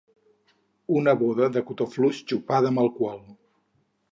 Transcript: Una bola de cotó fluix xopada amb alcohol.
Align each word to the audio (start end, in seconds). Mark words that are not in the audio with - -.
Una 1.01 1.13
bola 1.19 1.49
de 1.57 1.63
cotó 1.67 1.87
fluix 1.97 2.23
xopada 2.33 2.73
amb 2.73 2.85
alcohol. 2.87 3.25